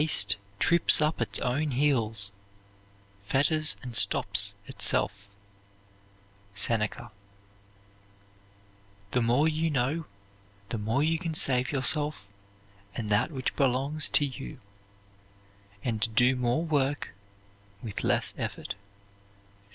Haste 0.01 0.37
trips 0.57 0.99
up 0.99 1.21
its 1.21 1.37
own 1.41 1.69
heels, 1.69 2.31
fetters 3.19 3.75
and 3.83 3.95
stops 3.95 4.55
itself. 4.65 5.27
SENECA. 6.55 7.11
The 9.11 9.21
more 9.21 9.47
you 9.47 9.69
know, 9.69 10.05
the 10.69 10.79
more 10.79 11.03
you 11.03 11.19
can 11.19 11.35
save 11.35 11.71
yourself 11.71 12.33
and 12.95 13.09
that 13.09 13.29
which 13.29 13.55
belongs 13.55 14.09
to 14.09 14.25
you, 14.25 14.59
and 15.83 16.15
do 16.15 16.35
more 16.35 16.65
work 16.65 17.13
with 17.83 18.03
less 18.03 18.33
effort. 18.39 18.73